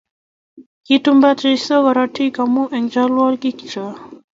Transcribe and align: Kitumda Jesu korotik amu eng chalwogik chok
Kitumda 0.85 1.29
Jesu 1.41 1.75
korotik 1.85 2.35
amu 2.43 2.63
eng 2.75 2.85
chalwogik 2.93 3.57
chok 3.73 3.95